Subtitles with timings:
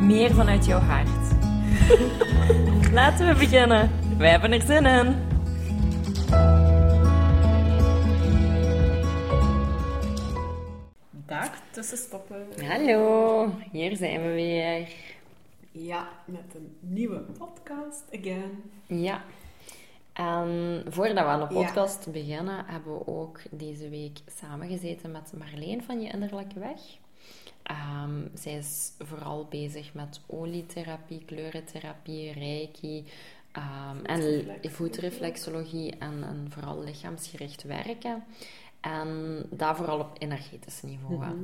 [0.00, 1.08] meer vanuit jouw hart.
[2.92, 3.90] Laten we beginnen.
[4.18, 5.16] Wij hebben er zin in.
[11.10, 12.46] Dag, tussenstoppen.
[12.66, 14.88] Hallo, hier zijn we weer.
[15.72, 18.62] Ja, met een nieuwe podcast again.
[18.86, 19.22] Ja.
[20.12, 21.60] En voordat we aan de Ja.
[21.64, 26.80] podcast beginnen, hebben we ook deze week samengezeten met Marleen van Je Innerlijke Weg.
[27.62, 33.04] Ehm, zij is vooral bezig met olietherapie, kleurentherapie, reiki
[33.52, 35.96] ehm, en Voetreflexologie.
[35.98, 38.24] en, en vooral lichaamsgericht werken.
[38.80, 41.14] En dat vooral op energetisch niveau.
[41.16, 41.34] Mhm.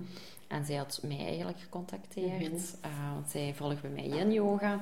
[0.49, 2.55] En zij had mij eigenlijk gecontacteerd, Mhm.
[2.81, 4.71] eh, want zij volgt bij mij in yoga.
[4.71, 4.81] Ja.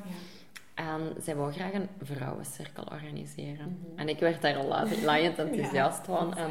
[0.75, 3.79] En zij wou graag een vrouwencirkel organiseren.
[3.89, 3.99] Mhm.
[3.99, 6.37] En ik werd daar al la- laaiend enthousiast van.
[6.37, 6.51] En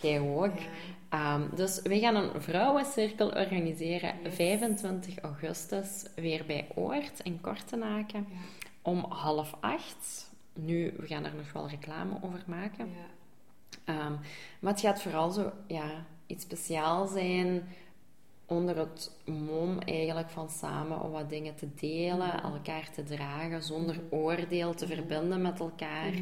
[0.00, 0.58] jij ook.
[0.58, 0.64] Ja.
[1.08, 4.34] Ehm, dus we gaan een vrouwencirkel organiseren Yes.
[4.34, 8.36] 25 augustus weer bij Oort in Kortenaken Ja.
[8.82, 10.30] om half acht.
[10.52, 12.86] Nu, we gaan er nog wel reclame over maken.
[12.86, 13.94] Ja.
[13.94, 14.12] Ehm,
[14.60, 17.68] maar het gaat vooral zo, ja, iets speciaals zijn
[18.46, 22.46] onder het mom eigenlijk van samen om wat dingen te delen, Mhm.
[22.46, 26.12] elkaar te dragen, zonder oordeel te verbinden met elkaar.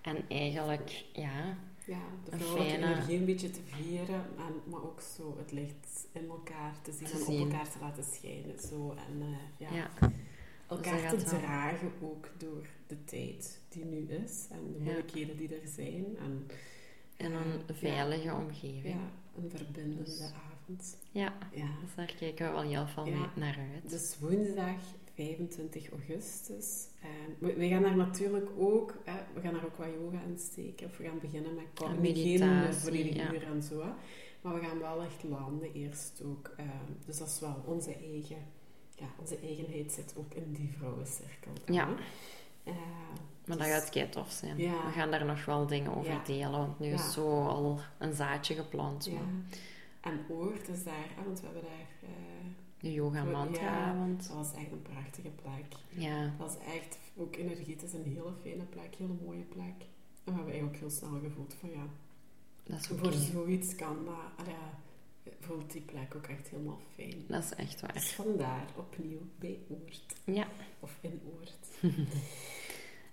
[0.00, 1.56] En eigenlijk, ja,
[1.88, 6.06] Ja, de Een fijne- energie een beetje te vieren, en, maar ook zo het licht
[6.12, 7.40] in elkaar te zien Te en zien.
[7.42, 8.58] op elkaar te laten schijnen.
[8.60, 8.94] Zo.
[9.08, 9.90] En eh, ja, ja,
[10.68, 11.40] elkaar Dus te wel.
[11.40, 14.84] dragen ook door de tijd die nu is en de Ja.
[14.84, 16.04] moeilijkheden die er zijn.
[16.18, 16.46] En,
[17.16, 18.94] in eh, een ja, veilige omgeving.
[18.94, 19.10] Ja,
[19.42, 20.96] een verbindende Dus- avond.
[21.10, 21.66] Ja, Ja.
[21.80, 23.90] dus daar kijken we wel heel veel naar uit.
[23.90, 24.80] Dus woensdag
[25.24, 26.86] 25 augustus.
[27.02, 28.94] En we, we gaan daar natuurlijk ook,
[29.34, 30.86] we gaan daar ook wat yoga in steken.
[30.86, 33.32] Of we gaan beginnen met kort, eh, meditatie, volledige ja.
[33.32, 33.84] uur en zo.
[34.40, 36.50] Maar we gaan wel echt landen eerst ook.
[36.56, 36.64] eh,
[37.06, 38.36] dus dat is wel onze eigen,
[38.96, 41.52] ja, onze eigenheid zit ook in die vrouwencirkel.
[41.64, 41.88] dan, Ja.
[42.64, 42.74] Eh,
[43.46, 44.58] Maar dat dus- gaat kei tof zijn.
[44.58, 44.86] Ja.
[44.86, 46.22] We gaan daar nog wel dingen over Ja.
[46.24, 49.10] delen, want nu is zo al een zaadje geplant.
[49.12, 49.22] Maar
[50.00, 52.10] En Oort is daar, want we hebben daar...
[52.80, 53.24] De yoga Ja.
[53.24, 54.26] mantraavond.
[54.28, 55.78] dat was echt een prachtige plek.
[55.88, 56.32] Ja.
[56.38, 59.74] Dat is echt, ook energetisch, een hele fijne plek, hele mooie plek.
[60.24, 61.86] En we hebben eigenlijk heel snel gevoeld van ja,
[62.64, 64.78] dat is voor zoiets kan dat, ja,
[65.40, 67.24] voelt die plek ook echt helemaal fijn.
[67.28, 67.92] Dat is echt waar.
[67.92, 70.14] Dus vandaar opnieuw bij Oort.
[70.24, 70.46] Ja.
[70.80, 71.56] Of in Oort.
[71.80, 71.94] En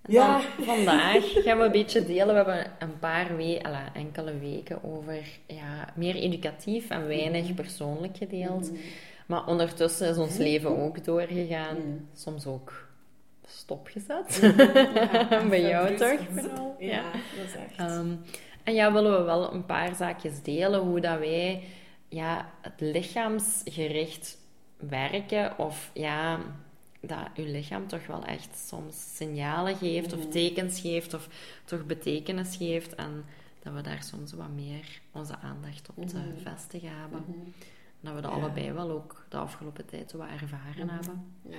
[0.13, 0.41] Ja.
[0.61, 2.27] vandaag gaan we een beetje delen.
[2.27, 8.71] We hebben een paar weken, enkele weken over ja, meer educatief en weinig persoonlijk gedeeld.
[8.71, 8.81] Mhm.
[9.25, 11.77] Maar ondertussen is ons leven ook doorgegaan.
[12.13, 12.87] Soms ook
[13.47, 14.39] stopgezet.
[14.41, 16.75] Ja, Bij jou toch vooral?
[16.79, 17.75] Ja, dat is echt.
[17.77, 18.15] Ehm,
[18.63, 20.79] en ja, willen we wel een paar zaakjes delen.
[20.79, 21.63] Hoe dat wij
[22.07, 24.37] ja, het lichaamsgericht
[24.77, 25.57] werken.
[25.57, 26.39] Of ja,
[26.99, 30.13] dat uw lichaam toch wel echt soms signalen geeft.
[30.13, 31.13] Of tekens geeft.
[31.13, 31.27] Of
[31.65, 32.95] toch betekenis geeft.
[32.95, 33.25] En
[33.63, 36.27] dat we daar soms wat meer onze aandacht op te Mhm.
[36.55, 37.23] vestigen hebben.
[37.27, 37.39] Mhm.
[38.05, 38.37] Dat we dat Ja.
[38.37, 40.95] allebei wel ook de afgelopen tijd wat ervaren Mhm.
[40.95, 41.25] hebben.
[41.41, 41.57] Ja.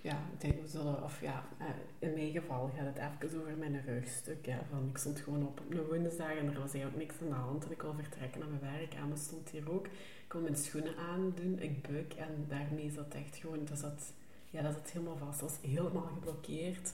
[0.00, 1.66] Ja, ik denk we zullen, of ja, eh,
[1.98, 4.46] in mijn geval gaat het even over mijn rugstuk.
[4.46, 7.28] Ja, van, ik stond gewoon op op een woensdag en er was eigenlijk niks aan
[7.28, 7.64] de hand.
[7.64, 8.94] En ik wil vertrekken naar mijn werk.
[8.94, 9.86] En stond hier ook.
[9.86, 14.12] Ik kon mijn schoenen aandoen, ik buik en daarmee zat echt gewoon, dat zat,
[14.50, 15.40] ja, dat zat helemaal vast.
[15.40, 16.92] Dat was helemaal geblokkeerd.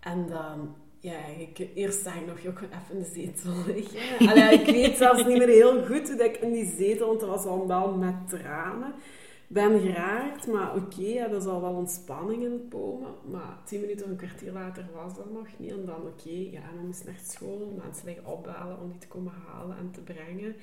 [0.00, 4.18] En dan, ja, ik, eerst zag ik nog ook even in de zetel liggen.
[4.30, 7.20] Allee, ik weet zelfs niet meer heel goed hoe dat ik in die zetel, want
[7.20, 8.94] dat was al wel met tranen
[9.48, 13.14] ben geraakt, maar oké, ja, dat is al wel ontspanning in het komen.
[13.30, 15.70] Maar tien minuten of een kwartier later was dat nog niet.
[15.70, 19.32] En dan, oké, ja, we moesten naar school, mensen liggen opbellen om die te komen
[19.46, 20.56] halen en te brengen.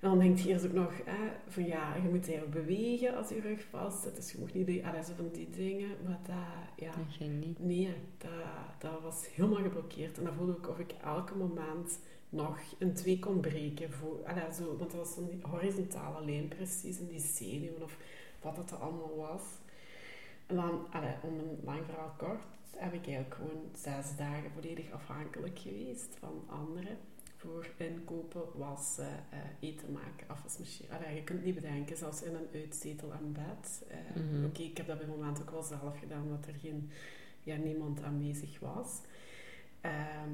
[0.00, 3.28] En dan denkt je eerst ook nog, hè, van ja, je moet even bewegen als
[3.28, 4.16] je rug vast zit.
[4.16, 5.88] Dus je moet niet, allee, zo van die dingen.
[6.04, 6.36] Maar dat,
[6.76, 7.58] ja, Dat ging niet.
[7.58, 8.30] nee, dat,
[8.78, 10.18] dat was helemaal geblokkeerd.
[10.18, 11.98] En dat voelde ik of ik elke moment
[12.28, 13.92] nog een twee kon breken.
[13.92, 17.96] Voor, allee, zo, want dat was een horizontale lijn precies in die zenuwen of
[18.42, 19.42] wat dat allemaal was.
[20.46, 22.42] En dan, allee, om een lang verhaal kort,
[22.76, 26.96] heb ik eigenlijk gewoon zes dagen volledig afhankelijk geweest van anderen.
[27.36, 29.06] Voor inkopen was uh,
[29.60, 30.94] eten maken, afwasmachine.
[30.94, 33.82] Allee, je kunt niet bedenken, zelfs in een uitzetel aan bed.
[33.90, 34.44] Uh, mm -hmm.
[34.44, 36.90] Oké, okay, ik heb dat bij moment ook wel zelf gedaan, omdat er geen,
[37.42, 39.00] ja, niemand aanwezig was.
[39.80, 40.30] Ehm,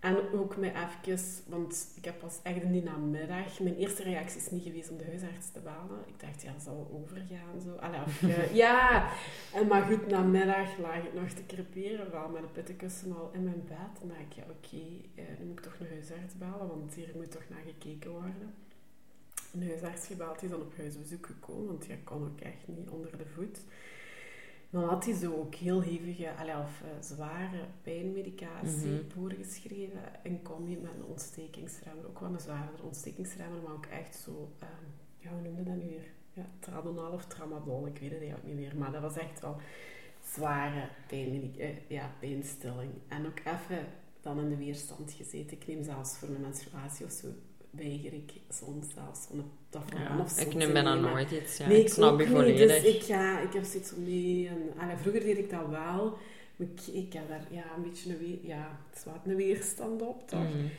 [0.00, 4.40] en ook mij even, want ik heb pas echt in die namiddag, mijn eerste reactie
[4.40, 5.98] is niet geweest om de huisarts te balen.
[6.06, 7.74] Ik dacht, ja, dat zal overgaan zo.
[7.74, 9.10] Allee, of, uh, ja,
[9.54, 13.44] en maar goed, namiddag lag ik nog te creperen, wel met een pittenkussen al in
[13.44, 14.02] mijn bed.
[14.02, 16.94] En dacht ik, ja, oké, okay, uh, nu moet ik toch een huisarts balen, want
[16.94, 18.54] hier moet toch naar gekeken worden.
[19.52, 22.88] Een huisarts gebeld, die is dan op huisbezoek gekomen, want die kon ook echt niet
[22.88, 23.58] onder de voet.
[24.70, 29.10] Dan had hij zo ook heel hevige, of uh, zware pijnmedicatie -hmm.
[29.10, 32.06] voorgeschreven in combi met een ontstekingsremmer.
[32.06, 34.68] Ook wel een zware ontstekingsremmer, maar ook echt zo, uh,
[35.18, 36.14] ja, hoe noemde dat nu weer?
[36.32, 38.76] Ja, Tradonal of Tramadol, ik weet het eigenlijk niet meer.
[38.76, 39.56] Maar dat was echt wel
[40.24, 42.92] zware pijn, uh, ja, pijnstilling.
[43.08, 43.86] En ook even
[44.20, 45.56] dan in de weerstand gezeten.
[45.56, 47.28] Ik neem zelfs voor mijn menstruatie of zo
[47.76, 51.68] weiger ik soms zelfs van dat van ja, of Ik neem bijna nooit iets, ja.
[51.68, 52.82] Nee, ik snap je volledig.
[52.82, 54.48] Dus ik, ga, ik heb zoiets van nee.
[54.48, 56.18] En, allee, vroeger deed ik dat wel.
[56.56, 58.78] Maar ik, ik heb daar ja, een beetje een, we, ja,
[59.24, 60.54] een weerstand op, toch?
[60.54, 60.70] Mm.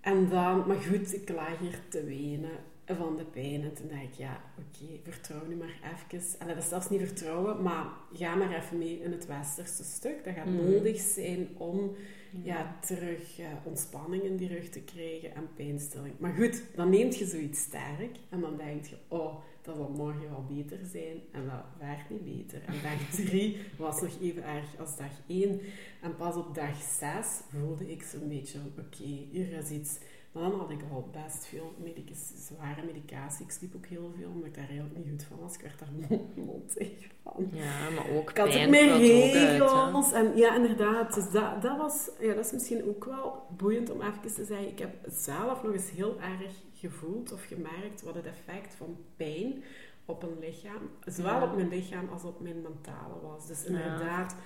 [0.00, 3.62] En dan, maar goed, ik lag hier te wenen van de pijn.
[3.62, 5.80] En toen dacht ik, ja, oké, okay, vertrouw nu maar
[6.12, 6.38] even.
[6.38, 10.24] Allee, dat is zelfs niet vertrouwen, maar ga maar even mee in het westerse stuk.
[10.24, 10.70] Dat gaat mm.
[10.70, 11.96] nodig zijn om
[12.42, 16.14] ja, terug uh, ontspanning in die rug te krijgen en pijnstilling.
[16.18, 20.30] Maar goed, dan neemt je zoiets sterk en dan denk je, oh, dat zal morgen
[20.30, 21.20] wel beter zijn.
[21.32, 22.62] En dat werd niet beter.
[22.66, 25.60] En dag 3 was nog even erg als dag 1.
[26.02, 29.98] En pas op dag 6 voelde ik zo'n beetje oké, hier is iets
[30.38, 33.44] dan had ik al best veel medic zware medicatie.
[33.44, 35.54] Ik sliep ook heel veel, omdat ik daar heel niet goed van was.
[35.54, 35.88] Ik werd daar
[36.46, 37.48] mondig van.
[37.52, 40.12] Ja, maar ook Ik had ook meer regels.
[40.12, 41.14] en ja, inderdaad.
[41.14, 44.68] Dus dat, dat, was, ja, dat is misschien ook wel boeiend om even te zeggen.
[44.68, 49.62] Ik heb zelf nog eens heel erg gevoeld of gemerkt wat het effect van pijn
[50.04, 53.46] op een lichaam, zowel op mijn lichaam als op mijn mentale was.
[53.46, 54.36] Dus inderdaad,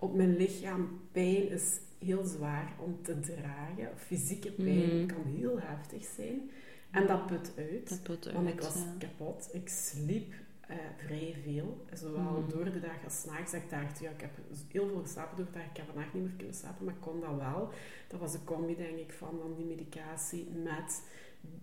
[0.00, 3.88] op mijn lichaam pijn is heel zwaar om te dragen.
[3.96, 5.06] Fysieke pijn mm.
[5.06, 6.50] kan heel heftig zijn.
[6.90, 7.88] En dat put uit.
[7.88, 9.48] Dat put uit want ik was kapot.
[9.52, 10.32] Ik sliep
[10.70, 11.84] uh, vrij veel.
[11.92, 12.48] Zowel mm.
[12.48, 13.52] door de dag als s'nachts.
[13.52, 14.30] Ik dacht, ja, ik heb
[14.68, 15.64] heel veel geslapen door de dag.
[15.64, 17.68] Ik heb vannacht niet meer kunnen slapen, maar ik kon dat wel.
[18.08, 21.02] Dat was de combi, denk ik, van, die medicatie met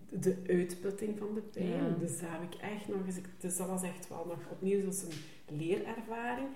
[0.09, 1.67] de uitputting van de pijn.
[1.67, 1.95] Ja.
[1.99, 3.15] Dus daar heb ik echt nog eens...
[3.39, 6.47] Dus dat was echt wel nog opnieuw een leerervaring.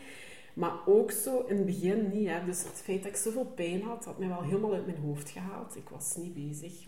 [0.54, 2.28] Maar ook zo in het begin niet.
[2.28, 2.46] Hè.
[2.46, 5.30] Dus het feit dat ik zoveel pijn had, had mij wel helemaal uit mijn hoofd
[5.30, 5.76] gehaald.
[5.76, 6.86] Ik was niet bezig.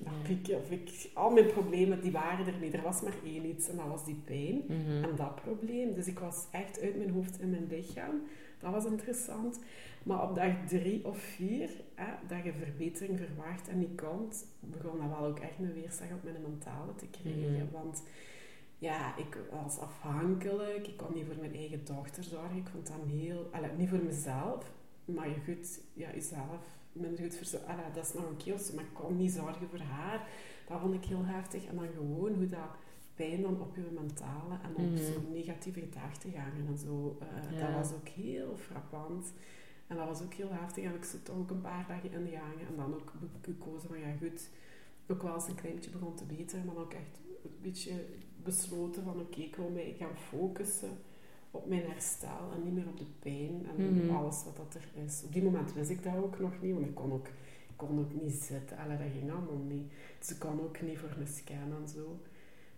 [0.56, 2.74] Of ik, al mijn problemen, die waren er niet.
[2.74, 4.62] Er was maar één iets en dat was die pijn.
[4.68, 5.04] Mhm.
[5.04, 5.94] En dat probleem.
[5.94, 8.22] Dus ik was echt uit mijn hoofd in mijn lichaam.
[8.60, 9.60] Dat was interessant.
[10.04, 15.00] Maar op dag drie of vier, hè, dat je verbetering verwacht en niet komt, begon
[15.00, 17.52] dat wel ook echt een weerslag op mijn mentale te krijgen.
[17.52, 17.72] Mhm.
[17.72, 18.04] Want
[18.84, 20.88] ja, ik was afhankelijk.
[20.88, 22.58] Ik kon niet voor mijn eigen dochter zorgen.
[22.58, 23.50] Ik vond dat heel...
[23.52, 24.72] Allee, niet voor mezelf,
[25.06, 27.94] maar je goed, ja, jezelf minder goed verzorgen.
[27.94, 30.28] Dat is nog een keeltje, maar ik kon niet zorgen voor haar.
[30.68, 31.66] Dat vond ik heel heftig.
[31.66, 32.72] En dan gewoon hoe dat
[33.16, 35.14] pijn dan op je mentale en op mm -hmm.
[35.14, 37.18] zo'n negatieve gedachtegangen en zo.
[37.22, 37.66] Uh, ja.
[37.66, 39.34] Dat was ook heel frappant.
[39.88, 40.84] En dat was ook heel heftig.
[40.84, 42.68] En ik toch ook een paar dagen in de gangen.
[42.68, 44.50] En dan ook gekozen van, ja goed,
[45.08, 46.60] ook wel eens een klein beetje begon te beter.
[46.66, 48.06] Maar ook echt een beetje
[48.44, 50.98] besloten van oké, okay, ik wil mij gaan focussen
[51.52, 54.16] op mijn herstel en niet meer op de pijn en mm -hmm.
[54.16, 55.22] alles wat dat er is.
[55.26, 57.28] Op die moment wist ik dat ook nog niet, want ik kon ook,
[57.68, 58.78] ik kon ook niet zitten.
[58.78, 59.92] Allee, dat ging allemaal niet.
[60.20, 62.20] Dus ik kon ook niet voor een scan en zo.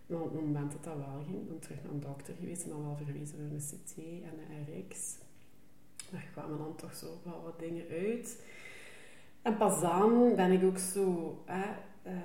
[0.06, 2.62] Maar op het moment dat dat wel ging, ben ik terug naar een dokter geweest
[2.62, 5.16] en dan wel verwezen voor een CT en een RX.
[6.10, 8.44] Daar kwamen dan toch zo wel wat dingen uit.
[9.42, 11.36] En pas dan ben ik ook zo...
[11.44, 11.64] Hè,
[12.06, 12.18] uh,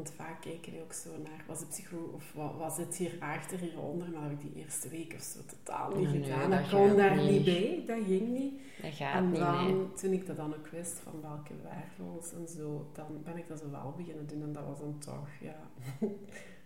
[0.00, 3.16] want vaak kijken we ook zo naar, was de psycho of wat, wat zit hier
[3.20, 4.10] achter, hieronder?
[4.10, 6.50] Maar dat heb ik die eerste week of zo totaal niet nee, gedaan.
[6.50, 7.30] dat dat kon daar niet.
[7.30, 8.60] niet bij, dat ging niet.
[8.82, 9.92] Dat gaat en niet, dan, nee.
[9.92, 13.58] toen ik dat dan ook wist van welke wervels en zo, dan ben ik dat
[13.58, 14.42] zo wel beginnen doen.
[14.42, 15.56] En dat was dan toch, ja,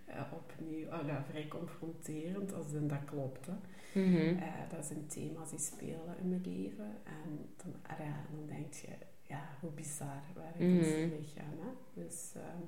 [0.07, 3.47] ja opnieuw, oh, ja, vrij confronterend, als in dat klopt.
[3.47, 3.53] Hè.
[4.01, 4.17] Mhm.
[4.17, 6.91] Uh, dat zijn thema's die spelen in mijn leven.
[7.05, 8.89] En dan, ah dan denk je,
[9.23, 10.79] ja, hoe bizar werkt Mhm.
[10.79, 10.87] ons
[11.19, 11.59] lichaam.
[11.61, 12.03] Hè?
[12.03, 12.33] Dus...
[12.35, 12.63] ehm,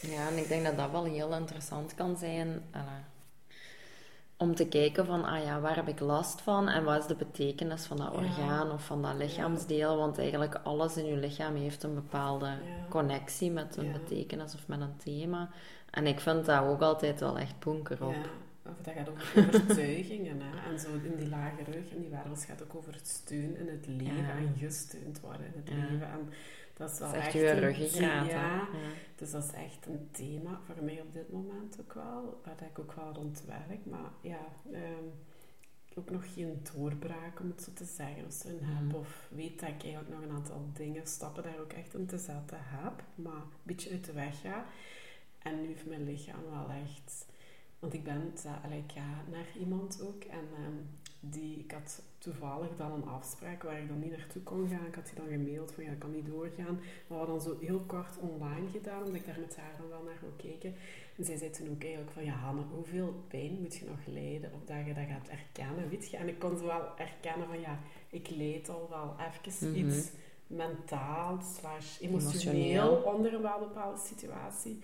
[0.00, 2.62] Ja, en ik denk dat dat wel heel interessant kan zijn.
[4.36, 6.68] om te kijken van, ah ja, waar heb ik last van?
[6.68, 8.18] En wat is de betekenis van dat Ja.
[8.18, 9.96] orgaan of van dat lichaamsdeel?
[9.96, 12.56] Want eigenlijk alles in je lichaam heeft een bepaalde Ja.
[12.88, 13.92] connectie met een Ja.
[13.92, 15.48] betekenis of met een thema.
[15.90, 18.14] En ik vind dat ook altijd wel echt bunker op.
[18.14, 20.40] Ja, of dat gaat over overtuigingen.
[20.40, 20.70] hè.
[20.72, 23.68] En zo in die lage rug en die wervels gaat ook over het steun in
[23.68, 26.06] het leven en gesteund worden in het leven.
[26.10, 26.28] En
[26.80, 28.26] Dat is wel echt echt een ruggengraat.
[28.26, 28.68] Ja, Ja.
[29.16, 32.78] dus dat is echt een thema voor mij op dit moment ook wel, waar ik
[32.78, 33.86] ook wel rond werk.
[33.86, 34.38] Maar ja,
[34.72, 35.04] ehm,
[35.94, 38.84] ook nog geen doorbraak, om het zo te zeggen, of zo een heb.
[38.84, 38.94] Mhm.
[38.94, 42.18] Of weet dat ik eigenlijk nog een aantal dingen, stappen daar ook echt in te
[42.18, 44.66] zetten heb, maar een beetje uit de weg ga.
[45.38, 47.26] En nu heeft mijn lichaam wel echt...
[47.78, 50.76] Want ik ben, za- allee, ik ga naar iemand ook en ehm,
[51.20, 54.86] die, ik had toevallig dan een afspraak waar ik dan niet naartoe kon gaan.
[54.86, 56.74] Ik had die dan gemaild van ja, ik kan niet doorgaan.
[56.74, 59.88] Maar we hadden dan zo heel kort online gedaan, omdat ik daar met haar dan
[59.88, 60.74] wel naar wil kijken.
[61.16, 64.52] En zij zei toen ook eigenlijk van ja, Hanne, hoeveel pijn moet je nog lijden
[64.54, 66.16] of dat je dat gaat erkennen, weet je?
[66.16, 67.78] En ik kon zo wel erkennen van ja,
[68.10, 69.88] ik leed al wel even Mhm.
[69.88, 70.10] iets
[70.46, 72.96] mentaal slash emotioneel Emotioneel.
[73.14, 74.78] onder een bepaalde situatie.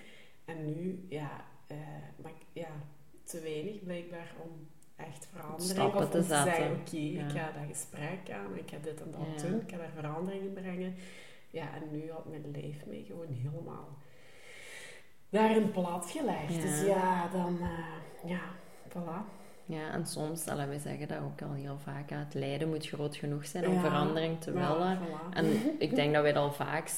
[0.44, 1.76] En nu, ja, eh,
[2.22, 2.68] maar ja,
[3.22, 4.50] te weinig blijkbaar om
[4.96, 6.54] echt verandering Stappen of te om te zetten.
[6.54, 7.24] zeggen, oké, Ja.
[7.24, 9.48] ik ga dat gesprek aan, ik ga dit en dat Ja.
[9.48, 10.94] doen, ik ga daar verandering in brengen.
[11.50, 13.88] Ja, en nu had mijn lijf mij gewoon helemaal
[15.28, 16.54] daarin platgelegd.
[16.54, 16.60] Ja.
[16.60, 18.40] Dus ja, dan, eh, ja,
[18.88, 19.34] voilà.
[19.68, 23.46] Ja, en soms, wij zeggen dat ook al heel vaak, het lijden moet groot genoeg
[23.46, 24.98] zijn om Ja, verandering te Ja, willen.
[24.98, 25.32] voilà.
[25.36, 25.46] En
[25.78, 26.88] ik denk dat wij dat al vaak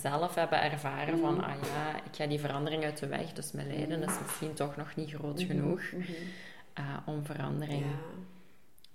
[0.00, 1.44] zelf hebben ervaren van, Mhm.
[1.44, 4.76] ah ja, ik ga die verandering uit de weg, dus mijn lijden is misschien toch
[4.76, 6.12] nog niet groot Mhm, genoeg mhm.
[6.74, 7.84] Eh, om verandering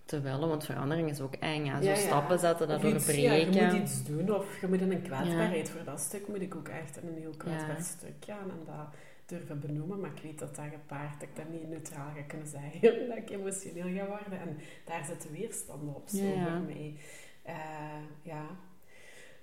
[0.06, 0.50] te willen.
[0.50, 1.66] Want verandering is ook eng.
[1.66, 1.96] Zo Ja, ja.
[1.96, 3.74] stappen zetten, dat iets, ja, je doorbreken.
[3.74, 5.70] moet iets doen of je moet in een kwetsbaarheid.
[5.70, 8.96] Voor dat stuk moet ik ook echt in een heel kwetsbaar stuk gaan en dat
[9.26, 10.00] durven benoemen.
[10.00, 12.82] Maar ik weet dat dat gepaard, dat ik dat niet neutraal ga kunnen zeggen.
[13.10, 14.40] dat ik emotioneel ga worden.
[14.40, 16.96] En daar zit de weerstand op, zo Ja, voor mij.
[17.42, 17.56] Eh,
[18.22, 18.46] ja.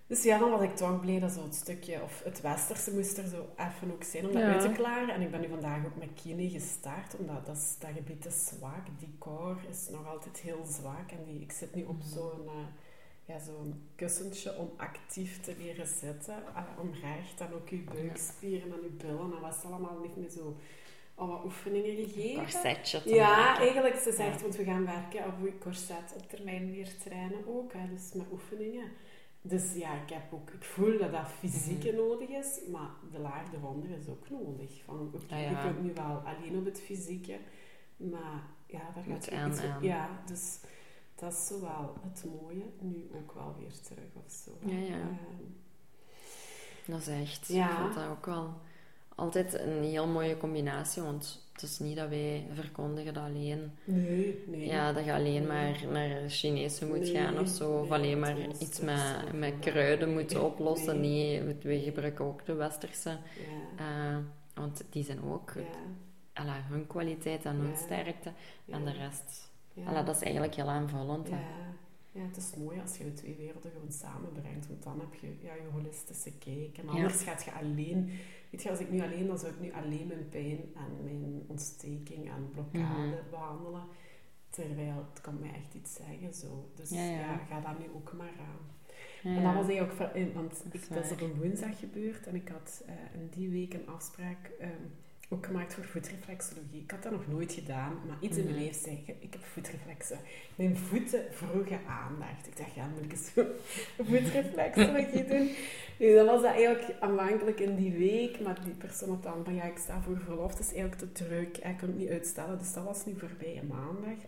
[0.06, 3.18] Dus ja, dan was ik toch blij dat zo het stukje, of het westerse moest
[3.18, 4.52] er zo even ook zijn om dat Ja.
[4.52, 5.14] uit te klaren.
[5.14, 8.46] En ik ben nu vandaag ook met kine gestart, omdat dat, is, dat gebied is
[8.46, 8.87] zwak.
[8.99, 11.11] Die core is nog altijd heel zwak.
[11.11, 12.08] En die, ik zit nu op Mhm.
[12.08, 12.66] zo'n eh,
[13.25, 16.34] ja, zo'n kussentje om actief te leren zitten.
[16.56, 20.16] Uh, om recht en ook je buikspieren en je billen en wat is allemaal niet
[20.16, 20.56] meer zo
[21.14, 22.42] allemaal oefeningen gegeven.
[22.42, 23.62] Corsetje te Ja, maken.
[23.62, 24.42] eigenlijk, ze zegt, Ja.
[24.42, 28.26] want we gaan werken op je corset op termijn weer trainen ook, hè, dus met
[28.32, 28.90] oefeningen.
[29.46, 31.96] Dus ja, ik, heb ook, ik voel dat dat fysieke Mhm.
[31.96, 34.82] nodig is, maar de laag eronder is ook nodig.
[34.84, 35.50] Van, oké, Ah, ja.
[35.50, 37.38] je kunt nu wel alleen op het fysieke,
[37.96, 39.60] maar ja, daar gaat je aan, iets...
[39.60, 39.82] aan.
[39.82, 40.60] Ja, dus
[41.14, 44.50] dat is zowel het mooie, nu ook wel weer terug of zo.
[44.70, 44.94] Ja, ja.
[45.00, 45.44] Ehm,
[46.86, 47.70] Dat is echt, Ja.
[47.70, 48.54] ik vind dat ook wel
[49.14, 54.44] altijd een heel mooie combinatie, want het is niet dat wij verkondigen dat alleen, nee,
[54.47, 54.66] nee.
[54.66, 58.37] ja, dat je alleen maar naar Chinese moet Nee, gaan of zo, of alleen maar
[58.59, 61.00] iets met, met kruiden moet oplossen.
[61.00, 64.16] Nee, we- wij gebruiken ook de westerse, Ja, eh,
[64.54, 65.62] want die zijn ook, ja,
[66.33, 67.76] alla, hun kwaliteit en hun Ja.
[67.76, 68.33] sterkte,
[68.71, 69.85] en de rest, Ja.
[69.87, 71.28] alla, dat is eigenlijk heel aanvullend.
[71.28, 71.38] Ja.
[72.14, 75.26] Ja, het is mooi als je de twee werelden gewoon samenbrengt, want dan heb je
[75.42, 76.78] ja, je holistische kijk.
[76.78, 76.90] En Ja.
[76.90, 78.11] anders gaat je alleen,
[78.50, 81.42] weet je, als ik nu alleen, dan zou ik nu alleen mijn pijn en mijn
[81.47, 83.30] ontsteking en blokkade Mhm.
[83.30, 83.83] behandelen.
[84.50, 86.71] Terwijl het kan mij echt iets zeggen zo.
[86.75, 87.37] Dus Ja, ja, ja.
[87.37, 88.73] ga dat nu ook maar aan.
[89.23, 89.42] Ja, En ja.
[89.42, 91.23] dat was eigenlijk ook, van- want Dat ik, is dat is waar.
[91.23, 94.71] op een woensdag gebeurd en ik had eh, in die week een afspraak ehm,
[95.35, 96.81] ook gemaakt voor voetreflexologie.
[96.83, 98.64] Ik had dat nog nooit gedaan, maar iets in mijn Mhm.
[98.64, 100.19] leven zei ik, ik heb voetreflexen.
[100.55, 102.47] Mijn voeten vroegen aandacht.
[102.47, 103.31] Ik dacht, ja, moet ik eens
[104.11, 105.50] voetreflexologie doen?
[105.99, 109.55] Nu, dan was dat eigenlijk aanvankelijk in die week, maar die persoon had dan van,
[109.55, 112.59] ja, ik sta voor verlof, het is eigenlijk te druk, ik kan het niet uitstellen.
[112.59, 114.19] Dus dat was nu voorbij een maandag.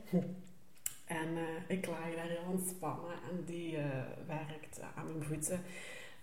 [1.07, 3.85] En eh, ik lag daar heel ontspannen en die eh,
[4.27, 5.61] werkt aan mijn voeten.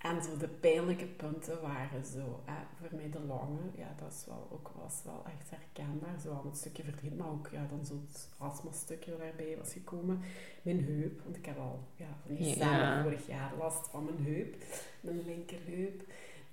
[0.04, 4.26] En zo de pijnlijke punten waren zo, eh, voor mij de longen, ja, dat is
[4.26, 6.20] wel, ook, was wel echt herkenbaar.
[6.20, 10.20] Zo aan het stukje verdriet, maar ook ja, dan zo het astma-stukje daarbij was gekomen.
[10.62, 13.02] Mijn heup, want ik heb al ja, van Ja.
[13.04, 14.56] vorig jaar last van mijn heup,
[15.02, 16.04] mijn linkerheup.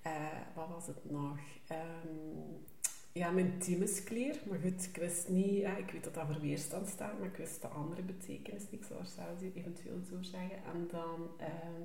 [0.03, 0.13] Eh,
[0.55, 1.39] wat was het nog?
[1.69, 2.49] Ehm,
[3.13, 4.41] ja, mijn thymusklier.
[4.49, 5.57] Maar goed, ik wist niet...
[5.57, 8.81] Ja, ik weet dat dat voor weerstand staat, maar ik wist de andere betekenis niet.
[8.81, 10.57] Ik zal er zelfs eventueel zo zeggen.
[10.75, 11.29] En dan...
[11.39, 11.83] ehm,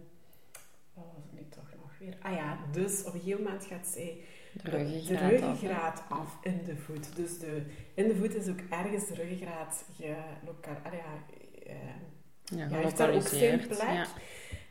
[0.96, 2.18] wat was het nu toch nog weer?
[2.22, 4.18] Ah ja, dus op een gegeven moment gaat zij
[4.64, 4.70] De
[5.08, 7.16] de ruggengraat af, in de voet.
[7.16, 7.62] Dus de,
[7.94, 10.76] in de voet is ook ergens de ruggengraat gelokaal...
[10.84, 11.24] Ah ja,
[11.66, 11.76] eh,
[12.44, 13.80] Ja, ja, heeft daar ook zijn plek.
[13.80, 14.08] Ja.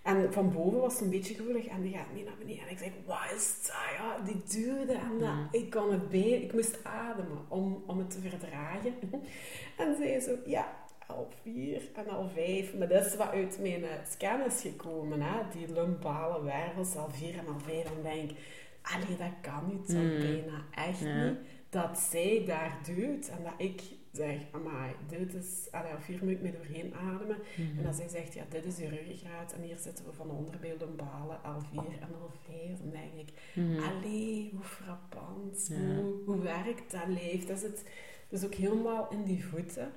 [0.03, 2.65] en van boven was het een beetje gevoelig en die gaat mee naar beneden.
[2.65, 3.77] En ik zeg, wat is dat?
[3.97, 5.35] Ja, die duwde en dat.
[5.35, 5.49] Mm.
[5.51, 8.95] Ik kon het bij, ik moest ademen om, om het te verdragen.
[9.79, 12.75] en zij zo, ja, al vier en al vijf.
[12.75, 15.41] Maar dat is wat uit mijn eh, scan is gekomen, hè.
[15.59, 17.85] Die lumbale wervels, al vier en al vijf.
[17.85, 18.37] En denk ik,
[18.83, 20.19] allee, dat kan niet, zo Mm.
[20.21, 21.25] bijna echt Ja.
[21.29, 21.39] niet.
[21.71, 23.83] dat zij daar doet en dat ik
[24.13, 27.37] zeg, amai, dit is, allee, of hier moet ik me doorheen ademen.
[27.57, 27.79] Mhm.
[27.79, 30.97] En dat zij zegt, ja, dit is je ruggengraat en hier zitten we van onderbeelden
[30.97, 32.79] balen, L4 en L5.
[32.81, 33.83] Dan denk ik, Mhm.
[33.83, 35.95] allee, hoe frappant, Ja.
[35.95, 37.47] hoe, hoe werkt dat lijf?
[37.47, 37.85] Dat is, het,
[38.29, 39.93] dat is ook helemaal in die voeten.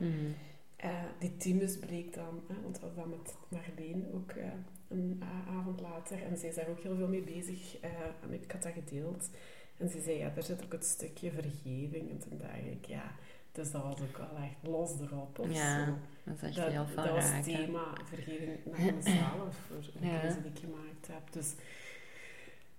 [0.77, 4.45] Eh, die Timus bleek dan, hè, want dat was dan met Marleen ook eh,
[4.87, 6.23] een avond later.
[6.23, 7.79] En zij is daar ook heel veel mee bezig.
[7.79, 7.89] eh,
[8.21, 9.29] en ik had dat gedeeld.
[9.77, 12.09] En ze zei, ja, daar zit ook het stukje vergeving.
[12.09, 13.15] En toen dacht ik, ja,
[13.51, 15.91] dus dat was ook wel echt los erop of Ja, zo.
[16.23, 20.19] dat is Dat, heel veel dat was het thema vergeving naar mezelf, voor een Ja.
[20.19, 21.31] keuze die ik gemaakt heb.
[21.33, 21.53] Dus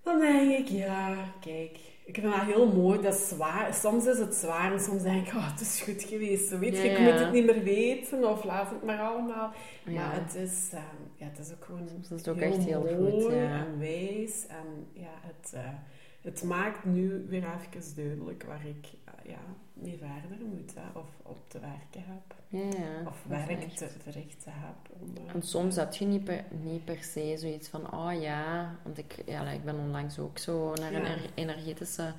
[0.02, 3.00] dan denk ik, ja, kijk, ik vind dat heel mooi.
[3.02, 3.74] Dat is zwaar.
[3.74, 6.58] Soms is het zwaar en soms denk ik, oh, het is goed geweest.
[6.58, 9.52] Weet je, Ja, ik moet het niet meer weten of laat het maar allemaal.
[9.84, 9.92] Ja.
[9.92, 10.82] Maar het is, ehm,
[11.16, 13.66] ja, het is ook gewoon Soms is het ook echt heel goed, mooi ja.
[13.66, 14.46] en wijs.
[14.46, 15.60] En ja, het, eh,
[16.22, 18.86] het maakt nu weer even duidelijk waar ik
[19.28, 19.38] ja,
[19.72, 22.34] mee verder moet hè, of op te werken heb.
[22.48, 23.76] Ja, ja, Of werk echt.
[23.76, 25.00] te verrichten heb.
[25.00, 28.74] Om, eh, En soms heb je niet per, niet per se zoiets van, oh ja,
[28.82, 31.16] want ik, ja, ik ben onlangs ook zo naar een Ja.
[31.34, 32.12] energetische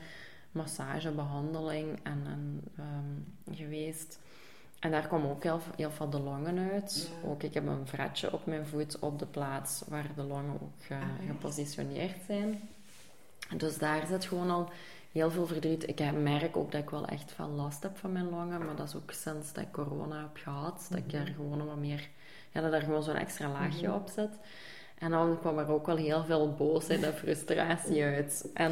[0.51, 4.20] massagebehandeling en, en, ehm, geweest.
[4.80, 7.12] En daar kwam ook heel, heel veel de longen uit.
[7.24, 7.30] Ja.
[7.30, 10.89] Ook ik heb een vratje op mijn voet op de plaats waar de longen ook
[10.89, 12.60] eh, Ah, gepositioneerd zijn.
[13.58, 14.70] Dus daar zit gewoon al
[15.12, 15.88] heel veel verdriet.
[15.89, 18.75] Ik heb- merk ook dat ik wel echt veel last heb van mijn longen, maar
[18.75, 21.16] dat is ook sinds dat ik corona heb gehad, dat ik Mhm.
[21.18, 22.08] daar gewoon wat meer,
[22.51, 23.96] ja, dat er gewoon zo'n extra laagje Mhm.
[23.96, 24.30] op zit.
[24.98, 28.50] En dan kwam er ook wel heel veel boosheid en frustratie uit.
[28.54, 28.72] En,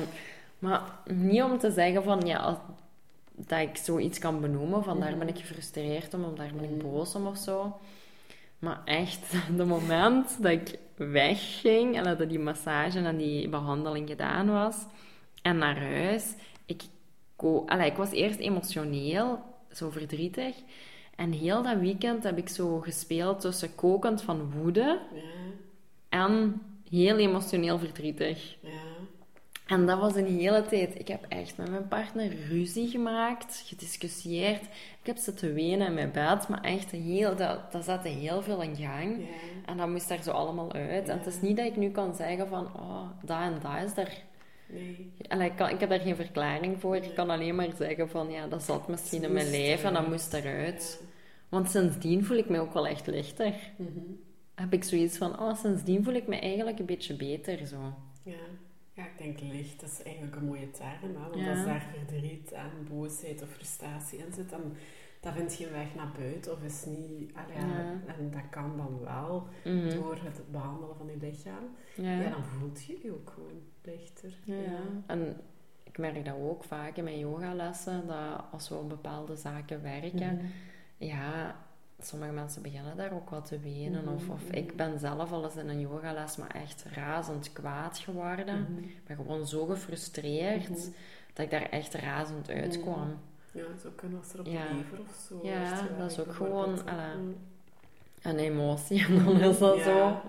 [0.59, 2.57] maar niet om te zeggen van, ja, als-
[3.35, 6.69] dat ik zoiets kan benoemen, van daar ben ik gefrustreerd om, of daar ben ik
[6.69, 6.79] Mhm.
[6.91, 7.77] boos om of zo.
[8.59, 14.51] Maar echt, de moment dat ik wegging en dat die massage en die behandeling gedaan
[14.51, 14.75] was
[15.41, 16.33] en naar huis,
[16.65, 16.81] ik,
[17.65, 19.39] allee, ik was eerst emotioneel,
[19.71, 20.55] zo verdrietig.
[21.15, 25.21] En heel dat weekend heb ik zo gespeeld tussen kokend van woede Ja,
[26.09, 28.55] en heel emotioneel verdrietig.
[28.61, 28.87] ja.
[29.67, 30.99] En dat was een hele tijd.
[30.99, 34.61] Ik heb echt met mijn partner ruzie gemaakt, gediscussieerd.
[35.01, 38.61] Ik heb zitten wenen in mijn bed, maar echt heel, dat, dat zette heel veel
[38.61, 39.17] in gang.
[39.17, 39.25] ja.
[39.65, 41.09] En dat moest daar zo allemaal uit.
[41.09, 43.97] En het is niet dat ik nu kan zeggen van, oh, dat en dat is
[44.03, 44.25] er...
[44.69, 45.11] Nee.
[45.27, 46.95] Allee, ik, kan, ik heb daar geen verklaring voor.
[46.95, 50.07] Ik kan alleen maar zeggen van, ja, dat zat misschien in mijn lijf en dat
[50.07, 50.97] moest eruit.
[51.01, 51.05] Ja.
[51.49, 53.53] Want sindsdien voel ik me ook wel echt lichter.
[53.77, 53.89] Mhm.
[54.55, 57.93] Heb ik zoiets van, oh, sindsdien voel ik me eigenlijk een beetje beter, zo.
[58.23, 58.33] Ja.
[58.93, 61.15] ja, ik denk licht, dat is eigenlijk een mooie term.
[61.15, 61.29] Hè?
[61.29, 61.49] Want Ja.
[61.51, 64.61] als daar verdriet en boosheid of frustratie in zit, dan
[65.21, 67.31] dat vindt geen weg naar buiten of is niet...
[67.35, 68.13] allee, ja, Ja.
[68.17, 69.95] En dat kan dan wel Mhm.
[69.95, 71.63] door het behandelen van je lichaam.
[71.95, 72.19] Ja.
[72.21, 72.29] Ja.
[72.29, 73.61] dan voelt je je ook gewoon
[74.43, 74.79] Ja, ja.
[75.05, 75.37] En
[75.83, 80.35] ik merk dat ook vaak in mijn yogalessen, dat als we op bepaalde zaken werken,
[80.35, 80.45] Mhm.
[80.97, 81.55] ja,
[81.99, 84.07] sommige mensen beginnen daar ook wat te wenen.
[84.07, 84.53] Of, of Mhm.
[84.55, 88.61] ik ben zelf al eens in een yogales maar echt razend kwaad geworden.
[88.61, 88.83] Mhm.
[88.83, 90.67] Ik ben gewoon zo gefrustreerd
[91.33, 93.17] dat ik daar echt razend uitkwam.
[93.51, 94.67] Ja, zo kunnen als er op Ja.
[94.67, 96.79] de lever of zo Ja, dat is ook gewoon,
[98.21, 99.83] Een emotie, en dan is dat Ja.
[99.83, 99.97] zo.
[99.97, 100.21] Ja.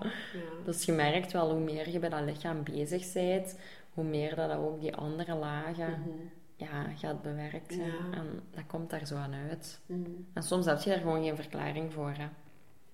[0.65, 3.57] Dus je merkt wel hoe meer je bij dat lichaam bezig bent,
[3.93, 6.09] hoe meer dat ook die andere lagen Mhm.
[6.55, 7.23] ja, gaat.
[7.67, 7.83] Ja.
[8.11, 9.79] En dat komt daar zo aan uit.
[9.85, 9.99] Mhm.
[10.33, 12.13] En soms heb je daar gewoon geen verklaring voor.
[12.17, 12.27] Hè.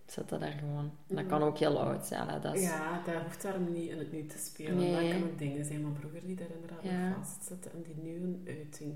[0.05, 0.91] Zit dat daar gewoon.
[1.07, 1.27] Dat Mhm.
[1.27, 2.27] kan ook heel oud zijn.
[2.27, 2.39] Hè.
[2.39, 4.75] Dat is, Ja, daar hoeft daarom niet in het nu te spelen.
[4.77, 4.91] Nee.
[5.11, 7.13] Dat kan ook dingen zijn van vroeger die daar inderdaad Ja.
[7.19, 8.93] vastzitten en die nu een uiting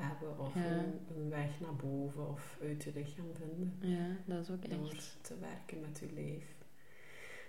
[0.00, 0.60] hebben of Ja.
[0.66, 4.90] een, een weg naar boven of uit je lichaam vinden ja, dat is ook door
[4.90, 5.18] echt.
[5.20, 6.44] te werken met je lijf.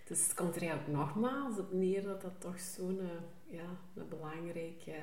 [0.03, 4.07] Dus het komt er eigenlijk nogmaals op neer dat dat toch zo'n eh, ja, een
[4.09, 4.93] belangrijke...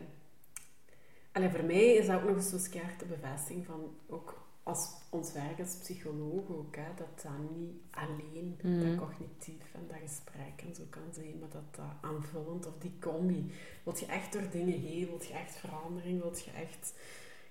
[1.33, 5.33] Allee, voor mij is dat ook nog eens zo'n sterke bevestiging van ook als ons
[5.33, 10.75] werk als psycholoog ook, hè, dat dat niet alleen dat cognitief en dat gesprek en
[10.75, 13.53] zo kan zijn, maar dat dat aanvullend of die combi.
[13.85, 16.95] Wilt je echt door dingen heen, wilt je echt verandering, wilt je echt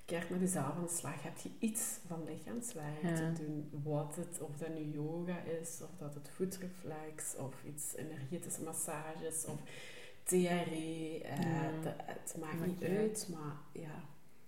[0.08, 3.16] keert met jezelf aan de slag, heb je iets van lichaamswerk Ja.
[3.16, 3.70] te doen.
[3.84, 9.46] Wat het, of dat nu yoga is, of dat het voetreflex, of iets energetische massages,
[9.46, 9.60] of
[10.24, 11.22] TRE.
[11.24, 11.72] eh, Ja.
[12.06, 14.00] het maakt niet uit, maar ja.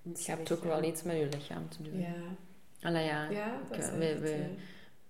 [0.04, 2.00] ons Je hebt ook lichaam- wel iets met je lichaam te doen.
[2.00, 2.16] Ja,
[2.82, 4.50] Allee, ja, ja ik- wij- wij- eh,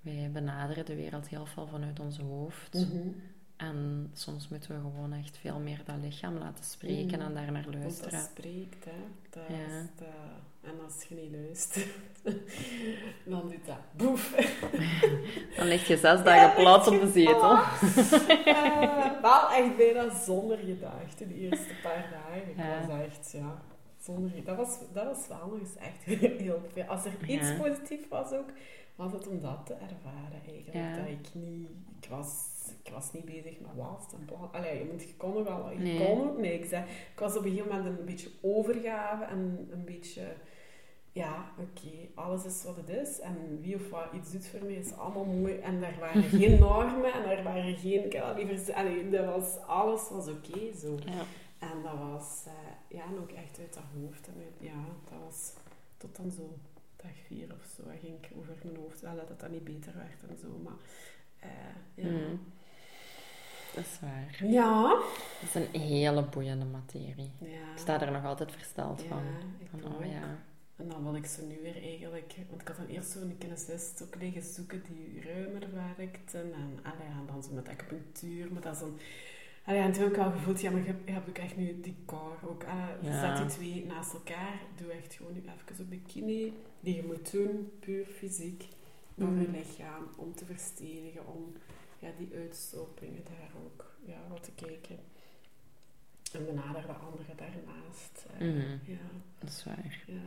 [0.02, 2.74] wij benaderen de wereld heel veel vanuit onze hoofd.
[2.74, 3.08] mhm.
[3.60, 7.28] En soms moeten we gewoon echt veel meer dat lichaam laten spreken Mhm.
[7.28, 8.20] en daar naar Want dat luisteren.
[8.20, 8.92] spreekt, hè.
[9.30, 9.56] Dat Ja.
[9.66, 10.08] is dat-
[10.62, 11.88] En als je niet luistert,
[13.32, 14.36] dan doet dat boef.
[15.58, 17.52] Dan lig je zes dagen plat op de zetel.
[18.46, 22.50] Eh, wel echt bijna zonder gedachten de eerste paar dagen.
[22.50, 23.62] Ik was echt, ja,
[24.02, 24.44] stond er...
[24.44, 26.84] Dat was, dat was wel nog eens echt heel veel.
[26.84, 27.56] Als er iets Ja.
[27.58, 28.50] positief was ook,
[28.96, 30.96] was het om dat te ervaren eigenlijk.
[30.98, 31.70] Dat ik niet...
[32.02, 32.49] Ik was,
[32.84, 34.30] ik was niet bezig met was en.
[34.52, 35.72] Allee, je, moet, je kon nog wel...
[35.72, 36.06] Je Nee.
[36.06, 36.72] kon ook niks.
[36.72, 36.80] Hè.
[36.84, 40.24] Ik was op een gegeven moment een beetje overgave en een beetje...
[41.12, 43.20] Ja, oké, alles is wat het is.
[43.20, 45.56] En wie of wat iets doet voor mij is allemaal mooi.
[45.58, 48.06] En daar waren geen normen en daar waren geen...
[48.06, 48.74] Ik had liever...
[48.74, 50.98] Allee, dat was, alles was oké zo.
[51.06, 51.24] Ja.
[51.60, 54.28] En dat was, eh, ja, en ook echt uit dat hoofd.
[54.28, 55.54] En uit- ja, dat was
[55.98, 56.58] tot dan zo
[56.96, 57.84] dag vier of zo.
[57.84, 59.02] Dat ging ik over mijn hoofd.
[59.02, 60.78] Wel dat het dan niet beter werd en zo, maar
[61.40, 61.50] eh,
[62.04, 62.10] ja.
[62.10, 62.36] Mhm.
[63.76, 64.50] Dat is waar.
[64.52, 64.88] Ja.
[65.42, 67.32] Dat is een hele boeiende materie.
[67.40, 67.48] Ja.
[67.48, 69.22] Ik sta er nog altijd versteld Ja, van.
[69.60, 70.38] ik oh ja.
[70.76, 72.36] En dan wil ik ze nu weer eigenlijk...
[72.50, 76.38] Want ik had dan eerst zo'n kinesist ook liggen zoeken die ruimer werkte.
[76.38, 78.52] En, allee, en dan zo met acupunctuur.
[78.54, 79.00] Maar dat is dan...
[79.66, 81.80] Allee, en toen heb ik al gevoeld, ja, maar je, je hebt ook echt nu
[81.82, 82.64] die core ook.
[82.64, 83.36] Uh, Ja.
[83.38, 84.60] Zet die twee naast elkaar.
[84.76, 86.52] Doe echt gewoon nu even op de kine.
[86.80, 88.66] Die je moet doen, puur fysiek.
[89.18, 89.52] Voor je Mhm.
[89.52, 90.04] lichaam.
[90.16, 91.28] Om te verstedigen.
[91.28, 91.54] Om
[92.00, 94.98] ja, die uitstopingen daar ook ja, wat te kijken.
[96.34, 98.26] En benader de andere daarnaast.
[98.38, 98.92] eh, Mhm.
[98.92, 98.98] Ja.
[99.40, 100.04] Dat is waar.
[100.08, 100.22] Ja.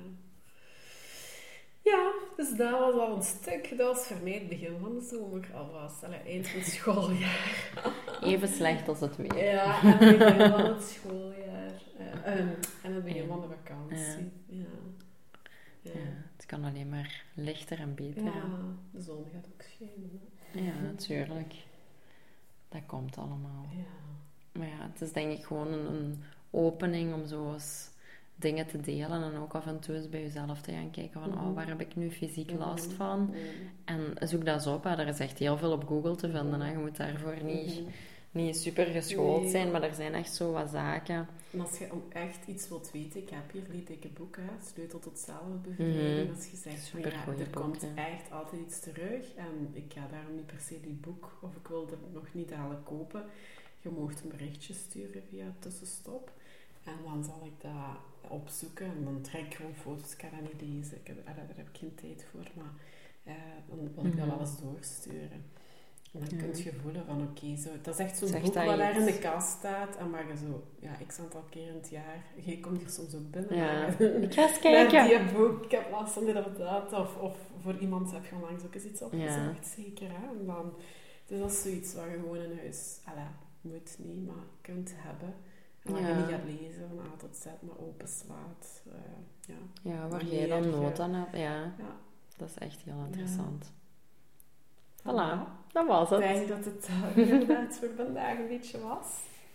[1.85, 3.69] Ja, dus dat was al een stuk.
[3.79, 6.05] Dat was voor mij het begin van de zomer alvast.
[6.05, 7.71] Allee, eind van het schooljaar.
[8.23, 9.45] Even slecht als het weer.
[9.45, 11.83] Ja, en het begin van het schooljaar.
[11.99, 12.49] Eh, ehm,
[12.83, 14.31] en het begin van de vakantie.
[14.47, 14.65] Ja.
[15.81, 15.91] Ja.
[15.93, 15.99] Ja,
[16.37, 18.25] het kan alleen maar lichter en beter.
[18.25, 18.49] Ja,
[18.91, 20.21] de zon gaat ook schijnen.
[20.53, 21.55] Ja, natuurlijk.
[22.69, 23.67] Dat komt allemaal.
[23.71, 24.59] Ja.
[24.59, 27.91] Maar ja, het is denk ik gewoon een, een opening om zo eens
[28.37, 31.31] dingen te delen en ook af en toe eens bij jezelf te gaan kijken van,
[31.31, 31.47] Mhm.
[31.47, 32.59] oh, waar heb ik nu fysiek Mhm.
[32.59, 33.21] last van?
[33.25, 33.37] Mhm.
[33.85, 34.91] En zoek dat eens op, hè.
[34.91, 36.61] er is echt heel veel op Google te vinden.
[36.61, 36.71] Hè.
[36.71, 37.91] Je moet daarvoor niet, Mhm.
[38.33, 39.51] Niet super geschoold Nee.
[39.51, 41.29] zijn, maar er zijn echt zo wat zaken.
[41.51, 44.99] En als je echt iets wilt weten, ik heb hier die dikke boek, hè, Sleutel
[44.99, 46.27] tot zelfbevrijding.
[46.29, 46.35] Mhm.
[46.37, 49.35] Als je zegt, van, ja, er boek, komt echt altijd iets terug.
[49.35, 52.49] En ik ga daarom niet per se die boek, of ik wil er nog niet
[52.49, 53.25] dadelijk kopen.
[53.81, 56.33] Je moogt een berichtje sturen via tussenstop.
[56.85, 58.87] En dan zal ik dat opzoeken.
[58.87, 60.13] En dan trek ik gewoon foto's.
[60.13, 60.97] Ik kan dat niet lezen.
[60.97, 62.47] Ik heb, ah, daar heb ik geen tijd voor.
[62.55, 62.73] Maar
[63.25, 63.35] eh,
[63.69, 64.29] dan wil ik dat Mhm.
[64.29, 65.45] wel eens doorsturen.
[66.13, 66.45] En dan Ja.
[66.45, 67.69] kun je voelen van oké, zo.
[67.83, 69.97] Dat is echt zo'n boek dat wat daar in de kast staat.
[69.97, 72.25] En waar je zo, ja, ik aantal keer in het jaar.
[72.45, 73.57] Je komt hier soms ook binnen.
[73.57, 73.73] Ja.
[73.81, 75.09] maar- Ik ga eens kijken.
[75.25, 76.93] die boek, ik heb last van dit of dat.
[76.93, 80.09] Of, of voor iemand heb je onlangs ook eens iets opgezocht, zeker.
[80.11, 80.39] Hè?
[80.39, 80.73] En dan,
[81.27, 85.35] dus dat is zoiets wat je gewoon in huis, alla, moet niet, maar kunt hebben.
[85.83, 86.17] En waar je Ja.
[86.17, 88.83] niet gaat lezen van A tot Z, maar openslaat.
[88.87, 88.93] eh
[89.41, 89.91] ja.
[89.93, 91.37] Ja, waar jij dan nood aan hebt.
[91.37, 91.97] Ja, ja.
[92.37, 93.73] dat is echt heel interessant.
[95.01, 95.61] Voilà.
[95.73, 96.21] Dat was Ik het.
[96.35, 99.07] denk dat het eh, inderdaad voor vandaag een beetje was.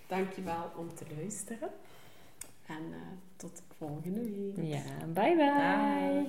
[0.08, 1.70] Dankjewel om te luisteren.
[2.68, 2.98] En eh,
[3.36, 4.66] tot volgende week.
[4.68, 4.82] Ja,
[5.14, 6.26] bye bye.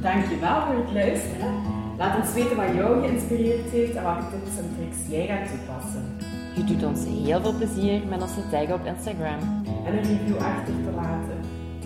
[0.00, 1.54] Dankjewel voor het luisteren.
[1.98, 6.16] Laat ons weten wat jou geïnspireerd heeft en welke tips en tricks jij gaat toepassen.
[6.56, 9.38] Je doet ons heel veel plezier met ons te taggen op Instagram.
[9.86, 11.40] En een review achter te laten.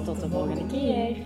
[0.05, 1.17] Tot de volgende keer.